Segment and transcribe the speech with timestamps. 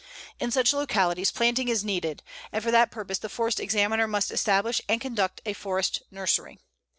[0.39, 4.81] In such localities planting is needed, and for that purpose the Forest Examiner must establish
[4.89, 6.57] and conduct a forest nursery.